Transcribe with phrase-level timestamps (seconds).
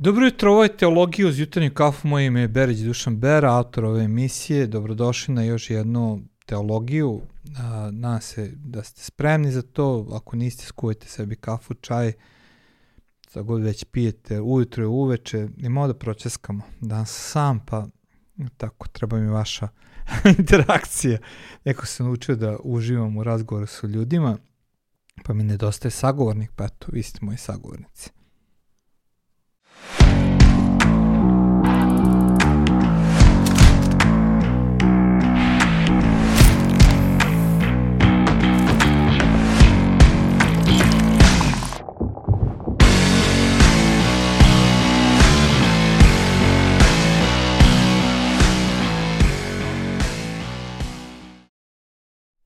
[0.00, 3.84] Dobro jutro, ovo je Teologija uz jutarnju kafu, moje ime je Berić Dušan Bera, autor
[3.84, 4.66] ove emisije.
[4.66, 7.20] Dobrodošli na još jednu teologiju.
[7.90, 10.06] Nadam se da ste spremni za to.
[10.12, 12.12] Ako niste, skujete sebi kafu, čaj,
[13.28, 15.48] sa god već pijete, ujutro i uveče.
[15.56, 16.62] I malo da pročeskamo.
[16.80, 17.86] Danas sam, pa
[18.56, 19.68] tako, treba mi vaša
[20.38, 21.18] interakcija.
[21.64, 24.38] Neko se naučio da uživam u razgovoru sa ljudima,
[25.24, 28.17] pa mi nedostaje sagovornik, pa eto, vi ste moji sagovornici.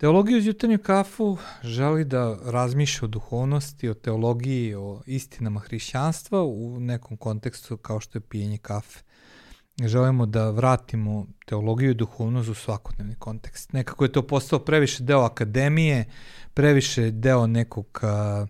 [0.03, 6.81] Teologija uz jutarnju kafu želi da razmišlja o duhovnosti, o teologiji, o istinama hrišćanstva u
[6.81, 9.01] nekom kontekstu kao što je pijenje kafe.
[9.85, 13.73] Želimo da vratimo teologiju i duhovnost u svakodnevni kontekst.
[13.73, 16.05] Nekako je to postao previše deo akademije,
[16.55, 18.47] previše deo nekog a,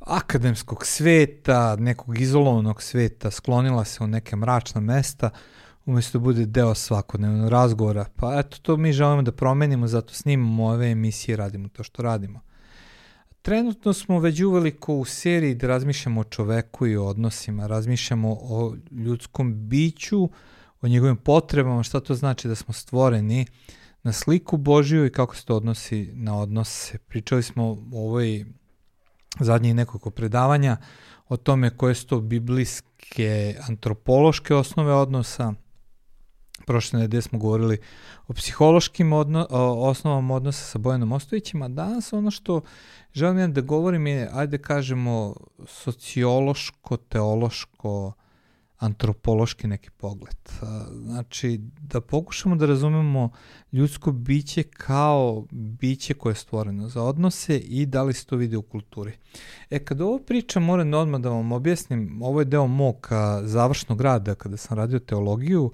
[0.00, 5.30] akademskog sveta, nekog izolovanog sveta, sklonila se u neke mračna mesta,
[5.86, 8.04] umesto da bude deo svakodnevnog razgovora.
[8.16, 12.40] Pa eto, to mi želimo da promenimo, zato snimamo ove emisije, radimo to što radimo.
[13.42, 18.76] Trenutno smo već uveliko u seriji da razmišljamo o čoveku i o odnosima, razmišljamo o
[18.90, 20.28] ljudskom biću,
[20.80, 23.46] o njegovim potrebama, šta to znači da smo stvoreni
[24.02, 26.98] na sliku Božiju i kako se to odnosi na odnose.
[26.98, 28.44] Pričali smo o ovoj
[29.40, 30.76] zadnjih nekoliko predavanja
[31.28, 35.54] o tome koje su to biblijske antropološke osnove odnosa,
[36.66, 37.78] prošle nedelje smo govorili
[38.28, 42.60] o psihološkim odno, o osnovama odnosa sa Bojanom Ostojićem, a danas ono što
[43.12, 45.34] želim da govorim je, ajde kažemo,
[45.66, 48.12] sociološko, teološko,
[48.78, 50.36] antropološki neki pogled.
[51.04, 53.30] Znači, da pokušamo da razumemo
[53.72, 58.56] ljudsko biće kao biće koje je stvoreno za odnose i da li se to vidi
[58.56, 59.12] u kulturi.
[59.70, 63.08] E, kada ovo pričam, moram odmah da vam objasnim, ovo je deo mog
[63.42, 65.72] završnog rada kada sam radio teologiju,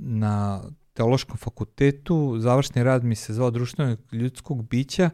[0.00, 5.10] na teološkom fakultetu, završni rad mi se zvao društvenog ljudskog bića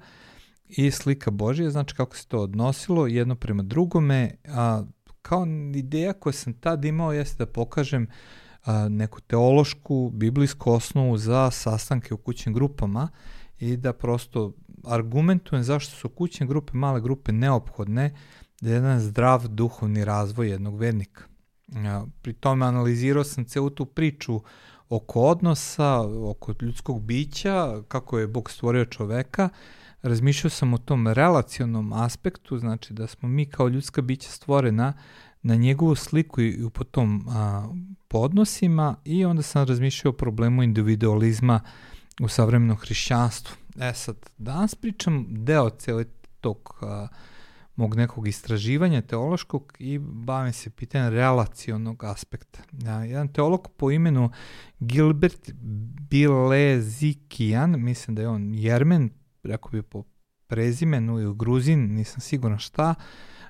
[0.68, 4.82] i slika Božije, znači kako se to odnosilo jedno prema drugome, a
[5.22, 8.06] kao ideja koju sam tad imao jeste da pokažem
[8.64, 13.08] a, neku teološku, biblijsku osnovu za sastanke u kućnim grupama
[13.58, 14.52] i da prosto
[14.84, 18.14] argumentujem zašto su kućne grupe, male grupe neophodne
[18.60, 21.31] za jedan zdrav duhovni razvoj jednog vernika.
[22.22, 24.40] Pri tome analizirao sam celu tu priču
[24.88, 26.00] oko odnosa,
[26.30, 29.48] oko ljudskog bića, kako je Bog stvorio čoveka,
[30.02, 34.92] razmišljao sam o tom relacionom aspektu, znači da smo mi kao ljudska bića stvorena
[35.42, 37.68] na njegovu sliku i po tom a,
[38.08, 41.60] po odnosima i onda sam razmišljao o problemu individualizma
[42.20, 43.56] u savremenom hrišćanstvu.
[43.80, 46.04] E sad, danas pričam deo cele
[46.40, 47.06] tog a,
[47.76, 52.58] mog nekog istraživanja teološkog i bavim se pitanjem relacionog aspekta.
[52.84, 54.30] Ja, jedan teolog po imenu
[54.80, 55.50] Gilbert
[56.10, 59.10] Bilezikijan, mislim da je on Jermen,
[59.42, 60.04] rekao bi po
[60.46, 62.94] prezimenu ili Gruzin, nisam siguran šta,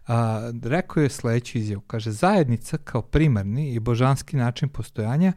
[0.06, 1.81] a, rekao je sledeću izjavu.
[1.81, 5.33] Kaže, zajednica kao primarni i božanski način postojanja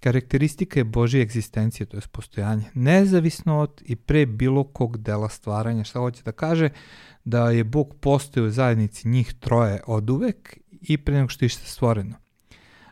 [0.00, 5.84] karakteristika je Božje egzistencije, to je postojanje, nezavisno od i pre bilo kog dela stvaranja.
[5.84, 6.68] Šta hoće da kaže?
[7.26, 11.48] Da je Bog postoji u zajednici njih troje od uvek i pre nego što je
[11.48, 12.14] što stvoreno.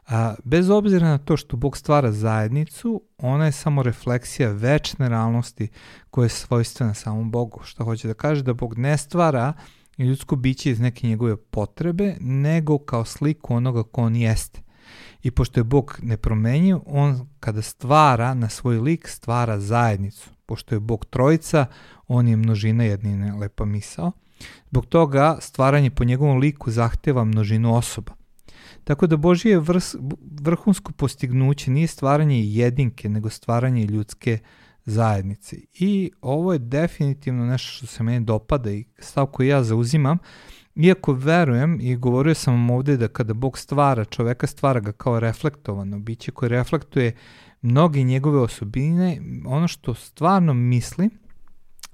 [0.09, 5.69] A, bez obzira na to što Bog stvara zajednicu, ona je samo refleksija večne realnosti
[6.11, 7.61] koja je svojstvena samom Bogu.
[7.65, 9.53] Što hoće da kaže da Bog ne stvara
[9.99, 14.61] ljudsko biće iz neke njegove potrebe, nego kao sliku onoga ko on jeste.
[15.23, 20.31] I pošto je Bog nepromenjiv, on kada stvara na svoj lik, stvara zajednicu.
[20.47, 21.67] Pošto je Bog trojica,
[22.09, 24.13] on je množina jednine, lepa misao.
[24.71, 28.13] Zbog toga stvaranje po njegovom liku zahteva množinu osoba.
[28.85, 29.95] Tako da Božije vrs,
[30.41, 34.39] vrhunsko postignuće nije stvaranje jedinke, nego stvaranje ljudske
[34.85, 35.57] zajednice.
[35.75, 40.19] I ovo je definitivno nešto što se meni dopada i stav koji ja zauzimam,
[40.75, 45.99] iako verujem i govorio sam ovde da kada Bog stvara čoveka, stvara ga kao reflektovano
[45.99, 47.17] biće koje reflektuje
[47.63, 51.11] mnoge njegove osobine, ono što stvarno mislim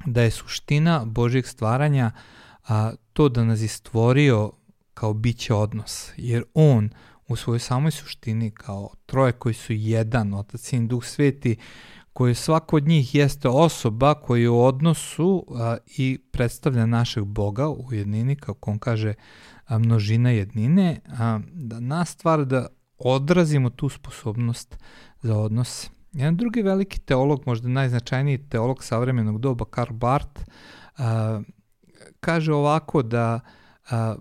[0.06, 2.10] da je suština Božijeg stvaranja
[2.70, 4.52] a, to da nas je stvorio
[4.94, 6.90] kao biće odnos, jer on
[7.28, 11.56] u svojoj samoj suštini kao troje koji su jedan, Otac, Sin, Duh Sveti,
[12.12, 17.92] koji svako od njih jeste osoba koji u odnosu a, i predstavlja našeg Boga u
[17.92, 19.14] jednini, kako on kaže
[19.66, 22.66] a, množina jednine, a, da nas stvara da
[22.98, 24.78] odrazimo tu sposobnost
[25.22, 25.90] za odnos.
[26.12, 30.42] Jedan drugi veliki teolog, možda najznačajniji teolog savremenog doba, Karl Barth,
[30.98, 31.40] a,
[32.20, 33.40] kaže ovako da
[33.90, 34.14] a,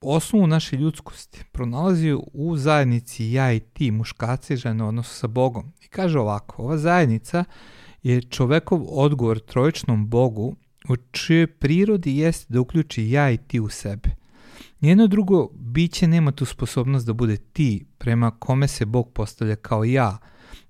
[0.00, 5.26] osnovu naše ljudskosti pronalazi u zajednici ja i ti, muškarci i žene u odnosu sa
[5.26, 5.72] Bogom.
[5.84, 7.44] I kaže ovako, ova zajednica
[8.02, 10.56] je čovekov odgovor trojičnom Bogu
[10.88, 14.08] u čijoj prirodi jeste da uključi ja i ti u sebe.
[14.80, 19.84] Nijedno drugo biće nema tu sposobnost da bude ti prema kome se Bog postavlja kao
[19.84, 20.18] ja,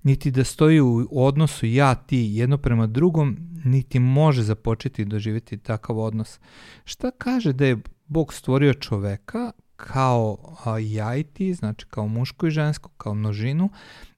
[0.03, 5.99] niti da stoji u odnosu ja ti jedno prema drugom, niti može započeti doživjeti takav
[5.99, 6.39] odnos.
[6.85, 7.77] Šta kaže da je
[8.07, 10.37] Bog stvorio čoveka kao
[10.81, 13.69] ja i ti, znači kao muško i žensko, kao množinu,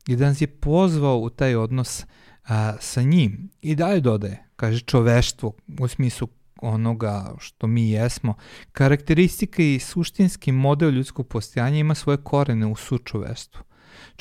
[0.08, 2.06] i da nas je pozvao u taj odnos
[2.48, 3.50] a, sa njim.
[3.62, 6.28] I dalje dodaje, kaže čoveštvo u smislu
[6.62, 8.34] onoga što mi jesmo.
[8.72, 13.62] Karakteristika i suštinski model ljudskog postojanja ima svoje korene u sučoveštvu.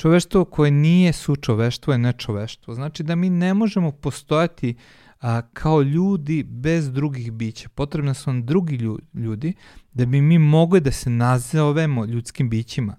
[0.01, 2.73] Čoveštvo koje nije sučoveštvo je nečoveštvo.
[2.73, 4.75] Znači da mi ne možemo postojati
[5.19, 7.69] a, kao ljudi bez drugih bića.
[7.69, 8.75] Potrebno su nam drugi
[9.13, 9.53] ljudi
[9.93, 12.95] da bi mi mogli da se nazovemo ljudskim bićima.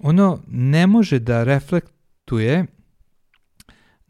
[0.00, 2.66] Ono ne može da reflektuje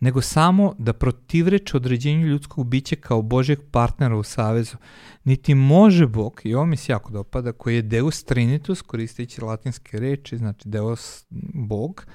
[0.00, 4.76] nego samo da protivreče određenju ljudskog bića kao Božeg partnera u Savezu.
[5.24, 10.00] Niti može Bog, i ovo mi se jako dopada, koji je Deus Trinitus, koristeći latinske
[10.00, 12.06] reči, znači Deus Bog,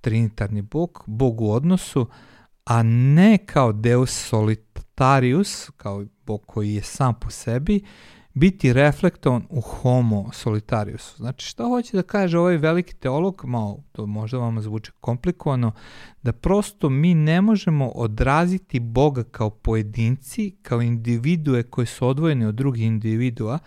[0.00, 2.06] trinitarni Bog, Bog u odnosu,
[2.64, 7.84] a ne kao Deus solitarius, kao Bog koji je sam po sebi,
[8.34, 11.16] biti reflektovan u homo solitariusu.
[11.16, 15.72] Znači šta hoće da kaže ovaj veliki teolog, malo to možda vam zvuči komplikovano,
[16.22, 22.54] da prosto mi ne možemo odraziti Boga kao pojedinci, kao individue koji su odvojeni od
[22.54, 23.58] drugih individua,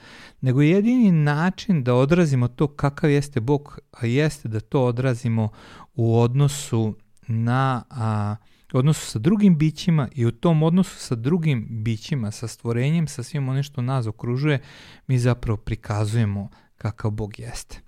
[0.42, 5.50] nego jedini način da odrazimo to kakav jeste Bog, a jeste da to odrazimo
[5.96, 6.96] u odnosu
[7.28, 8.36] na a,
[8.78, 13.50] odnosu sa drugim bićima i u tom odnosu sa drugim bićima, sa stvorenjem, sa svim
[13.50, 14.62] onim što nas okružuje,
[15.08, 17.82] mi zapravo prikazujemo kakav Bog jeste.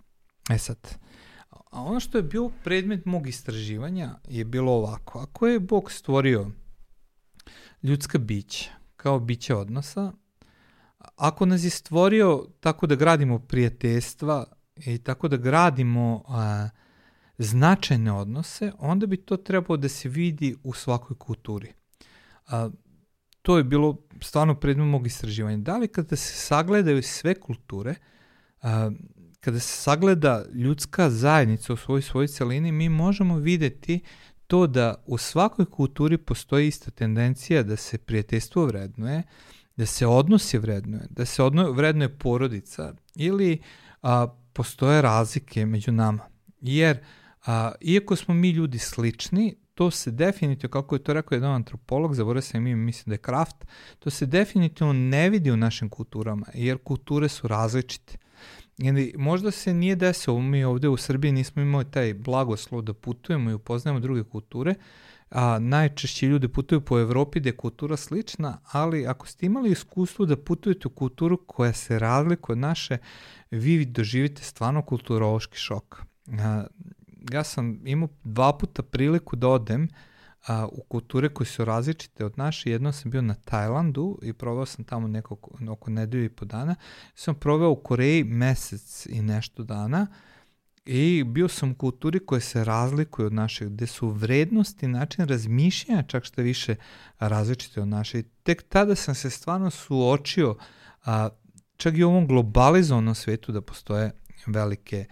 [0.50, 0.98] E sad,
[1.50, 5.20] a ono što je bio predmet mog istraživanja je bilo ovako.
[5.20, 6.52] Ako je Bog stvorio
[7.84, 10.12] ljudska bića kao biće odnosa,
[11.16, 14.46] ako nas je stvorio tako da gradimo prijateljstva
[14.76, 16.70] i tako da gradimo a,
[17.38, 21.74] značajne odnose, onda bi to trebalo da se vidi u svakoj kulturi.
[22.48, 22.70] A,
[23.42, 25.58] to je bilo stvarno predmet mog istraživanja.
[25.58, 27.96] Da li kada se sagledaju sve kulture,
[28.62, 28.92] a,
[29.40, 34.00] kada se sagleda ljudska zajednica u svojoj svojoj celini, mi možemo videti
[34.48, 39.24] to da u svakoj kulturi postoji ista tendencija da se prijateljstvo vrednuje,
[39.76, 43.62] da se odnosi vrednuje, da se odno, vrednuje porodica ili
[44.02, 46.24] a, postoje razlike među nama.
[46.62, 46.98] Jer
[47.46, 52.16] A, iako smo mi ljudi slični, to se definitivno, kako je to rekao jedan antropolog,
[52.16, 53.56] zaboravio sam ime, mislim da je Kraft,
[54.00, 58.18] to se definitivno ne vidi u našim kulturama, jer kulture su različite.
[58.78, 63.52] Ili možda se nije desilo, mi ovde u Srbiji nismo imali taj blagoslov da putujemo
[63.52, 64.76] i upoznajemo druge kulture,
[65.30, 70.26] a najčešće ljudi putuju po Evropi gde je kultura slična, ali ako ste imali iskustvo
[70.26, 72.98] da putujete u kulturu koja se razlikuje od naše,
[73.52, 76.02] vi doživite stvarno kulturološki šok.
[76.40, 76.66] A,
[77.32, 79.88] ja sam imao dva puta priliku da odem
[80.48, 82.72] a, u kulture koje su različite od naše.
[82.72, 85.38] Jedno sam bio na Tajlandu i proveo sam tamo neko,
[85.70, 86.76] oko nedelju i po dana.
[87.16, 90.08] Sam proveo u Koreji mesec i nešto dana
[90.86, 96.04] i bio sam u kulturi koja se razlikuje od naše, gde su vrednosti, način razmišljanja
[96.04, 96.76] čak što više
[97.20, 98.20] različite od naše.
[98.20, 100.56] I tek tada sam se stvarno suočio
[101.06, 101.30] a,
[101.78, 104.12] čak i u ovom globalizovanom svetu da postoje
[104.48, 105.06] velike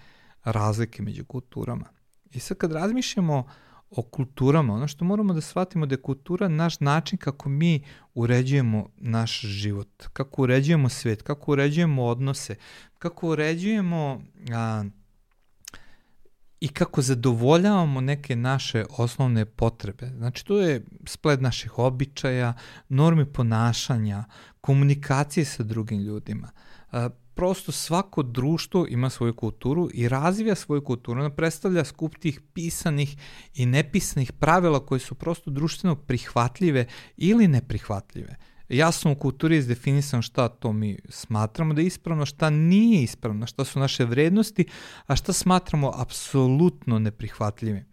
[0.43, 1.85] razlike među kulturama.
[2.33, 3.47] I sad kad razmišljamo
[3.89, 8.89] o kulturama, ono što moramo da shvatimo da je kultura naš način kako mi uređujemo
[8.97, 12.55] naš život, kako uređujemo svet, kako uređujemo odnose,
[12.99, 14.21] kako uređujemo
[14.53, 14.83] a,
[16.59, 20.09] i kako zadovoljavamo neke naše osnovne potrebe.
[20.17, 22.53] Znači, to je spled naših običaja,
[22.89, 24.23] normi ponašanja,
[24.61, 26.51] komunikacije sa drugim ljudima.
[27.35, 33.17] Prosto svako društvo ima svoju kulturu i razvija svoju kulturu, ona predstavlja skup tih pisanih
[33.53, 36.85] i nepisanih pravila koje su prosto društveno prihvatljive
[37.17, 38.35] ili neprihvatljive.
[38.69, 43.47] Jasno u kulturi je izdefinisano šta to mi smatramo da je ispravno, šta nije ispravno,
[43.47, 44.65] šta su naše vrednosti,
[45.05, 47.85] a šta smatramo apsolutno neprihvatljivim.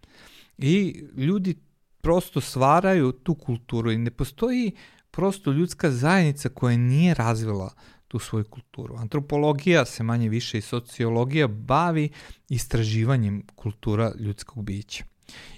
[0.58, 1.54] I ljudi
[2.00, 4.72] prosto stvaraju tu kulturu i ne postoji
[5.10, 7.74] prosto ljudska zajednica koja nije razvila
[8.10, 8.96] tu svoju kulturu.
[8.98, 12.08] Antropologija se manje više i sociologija bavi
[12.48, 15.04] istraživanjem kultura ljudskog bića.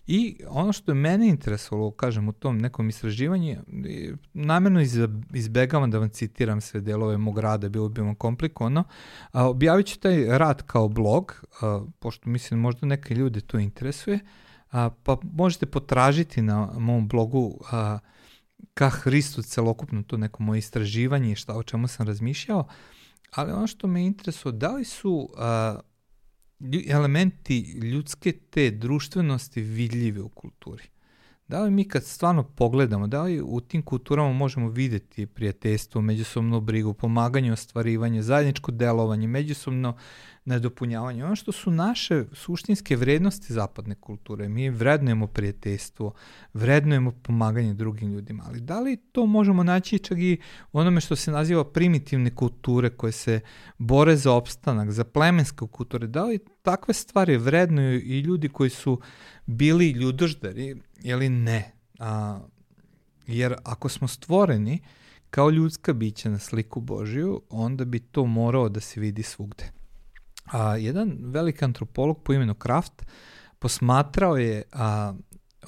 [0.06, 3.56] I ono što je mene interesovalo, kažem, u tom nekom istraživanju,
[4.32, 4.80] namjerno
[5.35, 8.85] izbegavam da vam citiram sve delove mog rada, bilo bi vam komplikovano,
[9.32, 11.44] a, objavit ću taj rad kao blog,
[11.99, 14.18] pošto mislim možda neke ljude to interesuje,
[14.71, 17.59] a, pa možete potražiti na mom blogu
[18.75, 22.69] ka Hristu celokupno to neko moje istraživanje i šta o čemu sam razmišljao,
[23.31, 25.81] ali ono što me interesuje, da li su a,
[26.88, 30.91] elementi ljudske te društvenosti vidljive u kulturi?
[31.52, 36.61] Da li mi kad stvarno pogledamo, da li u tim kulturama možemo videti prijateljstvo, međusobnu
[36.61, 39.97] brigu, pomaganje, ostvarivanje, zajedničko delovanje, međusobno
[40.44, 41.25] nadopunjavanje.
[41.25, 46.12] Ono što su naše suštinske vrednosti zapadne kulture, mi vrednujemo prijateljstvo,
[46.54, 50.40] vrednujemo pomaganje drugim ljudima, ali da li to možemo naći čak i
[50.73, 53.40] onome što se naziva primitivne kulture koje se
[53.78, 59.00] bore za opstanak, za plemenske kulture, da li takve stvari vrednuju i ljudi koji su
[59.47, 61.73] bili ljudoždari ili ne?
[61.99, 62.40] A,
[63.26, 64.83] jer ako smo stvoreni
[65.31, 69.73] kao ljudska bića na sliku Božiju, onda bi to morao da se vidi svugde.
[70.52, 73.07] A, jedan velik antropolog po imenu Kraft
[73.59, 75.14] posmatrao je a,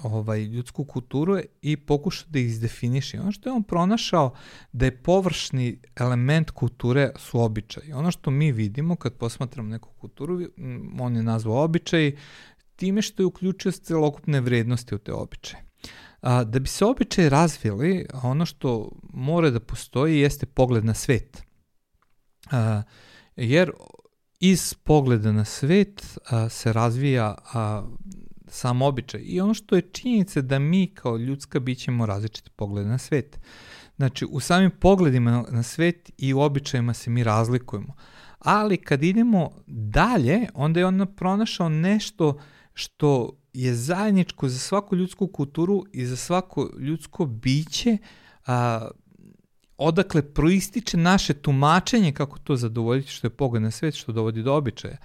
[0.03, 3.21] ovaj, ljudsku kulturu i pokušao da izdefiniše.
[3.21, 4.35] Ono što je on pronašao
[4.73, 7.93] da je površni element kulture su običaji.
[7.93, 10.41] Ono što mi vidimo kad posmatramo neku kulturu,
[11.01, 12.17] on je nazvao običaj,
[12.77, 15.65] time što je uključio celokupne vrednosti u te običaje.
[16.21, 21.43] A, da bi se običaje razvili, ono što mora da postoji jeste pogled na svet.
[22.51, 22.83] A,
[23.37, 23.71] jer
[24.41, 27.87] iz pogleda na svet a, se razvija a,
[28.55, 29.21] sam običaj.
[29.25, 33.39] I ono što je činjenica da mi kao ljudska bićemo različite poglede na svet.
[33.97, 37.95] Znači, u samim pogledima na svet i u običajima se mi razlikujemo.
[38.39, 42.39] Ali kad idemo dalje, onda je on pronašao nešto
[42.75, 47.99] što je zajedničko za svaku ljudsku kulturu i za svako ljudsko biće,
[48.47, 48.89] a,
[49.79, 54.55] odakle proističe naše tumačenje kako to zadovoljiti što je pogled na svet, što dovodi do
[54.55, 54.97] običaja.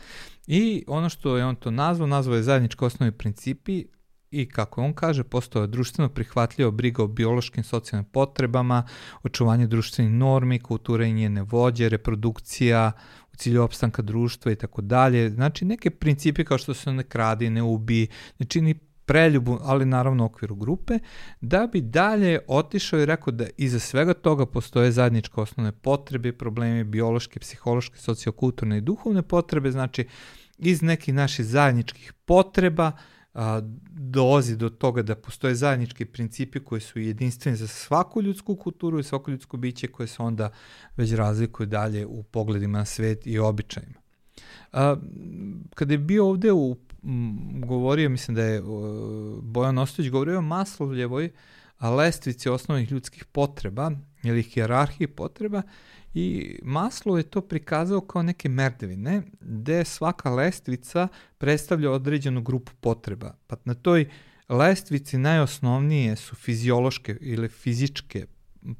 [0.51, 3.85] I ono što je on to nazvao, nazvao je zajednički osnovi principi
[4.31, 8.83] i kako on kaže, postoje društveno prihvatljiva briga o biološkim socijalnim potrebama,
[9.23, 12.91] očuvanje društvenih normi, kultura i njene vođe, reprodukcija
[13.33, 15.29] u cilju opstanka društva i tako dalje.
[15.29, 18.07] Znači neke principi kao što se ne kradi, ne ubi,
[18.39, 20.99] ne čini preljubu, ali naravno u okviru grupe,
[21.41, 26.83] da bi dalje otišao i rekao da iza svega toga postoje zajedničke osnovne potrebe, problemi
[26.83, 30.05] biološke, psihološke, sociokulturne i duhovne potrebe, znači
[30.59, 32.91] iz nekih naših zajedničkih potreba
[33.33, 33.61] a,
[33.91, 39.03] dolazi do toga da postoje zajednički principi koji su jedinstveni za svaku ljudsku kulturu i
[39.03, 40.49] svako ljudsko biće koje se onda
[40.97, 43.99] već razlikuju dalje u pogledima na svet i običajima.
[44.73, 44.95] A,
[45.75, 46.77] kada je bio ovde u
[47.65, 48.61] govorio, mislim da je
[49.41, 51.29] Bojan Ostojić govorio o Maslovljevoj
[51.81, 53.91] lestvici osnovnih ljudskih potreba
[54.23, 55.61] ili hijerarhiji potreba
[56.13, 63.33] i Maslov je to prikazao kao neke merdevine gde svaka lestvica predstavlja određenu grupu potreba.
[63.47, 64.09] Pa na toj
[64.49, 68.25] lestvici najosnovnije su fiziološke ili fizičke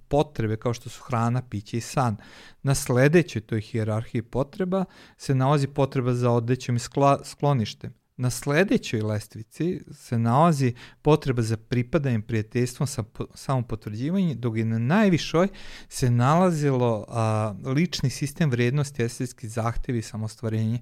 [0.07, 2.17] potrebe kao što su hrana, piće i san.
[2.63, 4.86] Na sledećoj toj hijerarhiji potreba
[5.17, 6.79] se nalazi potreba za odećom i
[7.24, 7.99] skloništem.
[8.19, 13.03] Na sledećoj lestvici se nalazi potreba za pripadajem prijateljstvom sa
[13.35, 15.47] samopotvrđivanjem, dok je na najvišoj
[15.89, 20.81] se nalazilo a, lični sistem vrednosti, estetski zahtevi i samostvarenje.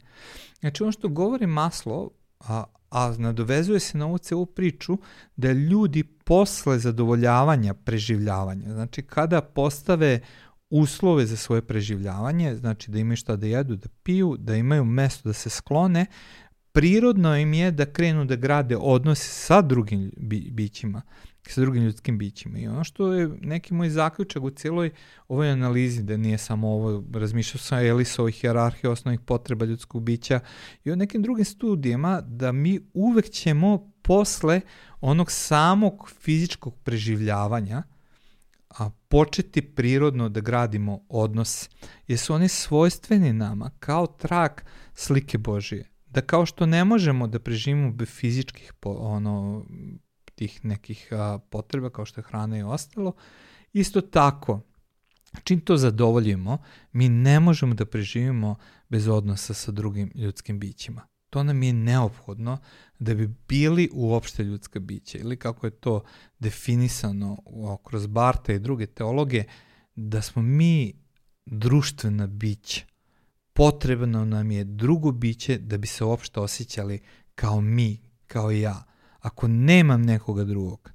[0.60, 4.98] Znači ono što govori Maslow, a, a nadovezuje se na ovu celu priču
[5.36, 10.20] da ljudi posle zadovoljavanja preživljavanja, znači kada postave
[10.70, 15.29] uslove za svoje preživljavanje, znači da imaju šta da jedu, da piju, da imaju mesto
[15.29, 16.06] da se sklone,
[16.78, 21.02] prirodno im je da krenu da grade odnose sa drugim bi, bićima,
[21.48, 22.60] sa drugim ljudskim bićima.
[22.60, 24.92] I ono što je neki moj zaključak u cijeloj
[25.28, 30.40] ovoj analizi, da nije samo ovo, razmišljao sam Elisovoj hjerarhije osnovnih potreba ljudskog bića
[30.84, 34.62] i o nekim drugim studijama, da mi uvek ćemo posle
[35.02, 37.84] onog samog fizičkog preživljavanja,
[38.70, 41.70] a početi prirodno da gradimo odnos,
[42.08, 47.40] jer su oni svojstveni nama kao trak slike Božije da kao što ne možemo da
[47.40, 49.66] preživimo bez fizičkih po, ono,
[50.36, 53.14] tih nekih a, potreba kao što je hrana i ostalo,
[53.74, 54.62] isto tako,
[55.44, 56.58] čim to zadovoljimo,
[56.92, 58.56] mi ne možemo da preživimo
[58.90, 61.08] bez odnosa sa drugim ljudskim bićima.
[61.30, 62.58] To nam je neophodno
[63.00, 66.04] da bi bili uopšte ljudska bića ili kako je to
[66.40, 67.38] definisano
[67.84, 69.44] kroz Barta i druge teologe,
[69.96, 70.94] da smo mi
[71.46, 72.97] društvena bića.
[73.58, 77.00] Potrebno nam je drugo biće da bi se uopšte osjećali
[77.36, 78.84] kao mi, kao ja.
[79.20, 80.92] Ako nemam nekoga drugog,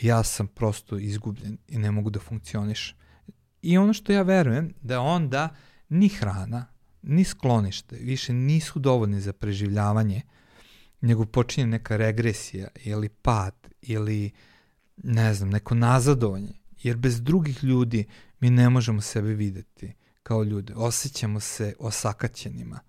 [0.00, 2.96] ja sam prosto izgubljen i ne mogu da funkcionišem.
[3.62, 5.48] I ono što ja verujem, da onda
[5.88, 6.66] ni hrana,
[7.02, 10.22] ni sklonište više nisu dovoljni za preživljavanje,
[11.00, 14.30] nego počinje neka regresija ili pad ili
[14.96, 16.52] ne znam, neko nazadovanje.
[16.82, 18.04] Jer bez drugih ljudi
[18.40, 19.94] mi ne možemo sebe videti
[20.28, 20.74] kao ljude.
[20.76, 22.80] Osjećamo se osakaćenima.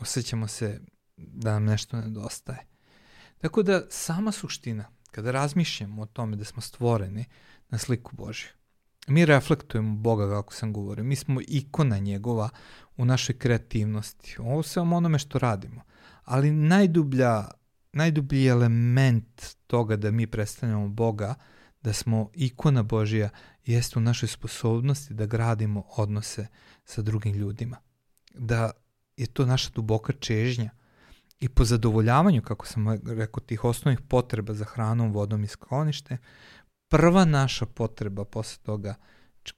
[0.00, 0.80] Osjećamo se
[1.16, 2.66] da nam nešto nedostaje.
[3.38, 7.24] Tako da sama suština, kada razmišljamo o tome da smo stvoreni
[7.68, 8.48] na sliku Božju,
[9.06, 11.04] mi reflektujemo Boga, kako sam govorio.
[11.04, 12.48] Mi smo ikona njegova
[12.96, 14.36] u našoj kreativnosti.
[14.38, 15.82] Ovo samo onome što radimo.
[16.24, 17.48] Ali najdublja,
[17.92, 21.34] najdublji element toga da mi predstavljamo Boga,
[21.82, 23.30] da smo ikona Božija,
[23.66, 26.46] jeste u našoj sposobnosti da gradimo odnose
[26.84, 27.76] sa drugim ljudima.
[28.34, 28.70] Da
[29.16, 30.70] je to naša duboka čežnja
[31.40, 36.16] i po zadovoljavanju, kako sam rekao, tih osnovnih potreba za hranom, vodom i sklonište,
[36.88, 38.94] prva naša potreba posle toga,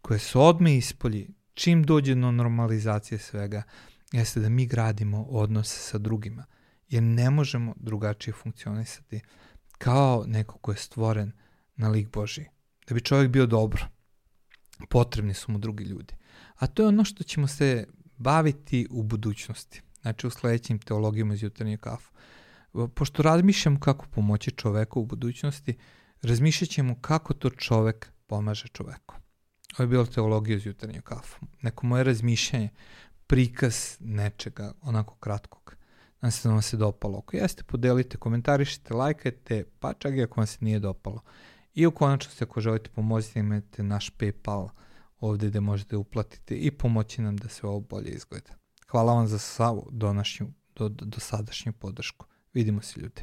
[0.02, 3.62] koje se odme ispolji, čim dođe do normalizacije svega,
[4.12, 6.44] jeste da mi gradimo odnose sa drugima,
[6.88, 9.20] jer ne možemo drugačije funkcionisati
[9.78, 11.32] kao neko ko je stvoren
[11.76, 12.44] na lik Boži.
[12.88, 13.86] Da bi čovjek bio dobro,
[14.88, 16.14] potrebni su mu drugi ljudi.
[16.56, 21.42] A to je ono što ćemo se baviti u budućnosti, znači u sledećim teologijama iz
[21.42, 22.12] jutarnje kafu.
[22.94, 25.74] Pošto razmišljam kako pomoći čoveku u budućnosti,
[26.22, 29.14] razmišljat ćemo kako to čovek pomaže čoveku.
[29.78, 31.46] Ovo je bila teologija iz jutarnje kafu.
[31.62, 32.68] Neko moje razmišljanje,
[33.26, 35.76] prikaz nečega, onako kratkog.
[36.20, 37.18] Nadam se da vam se dopalo.
[37.18, 41.20] Ako jeste, podelite, komentarišite, lajkajte, pa čak i ako vam se nije dopalo.
[41.76, 44.68] I u konačnosti, ako želite pomoći, imate naš Paypal
[45.20, 48.50] ovde gde možete uplatiti i pomoći nam da se ovo bolje izgleda.
[48.88, 52.26] Hvala vam za svavu donašnju, do, do, do sadašnju podršku.
[52.54, 53.22] Vidimo se ljudi.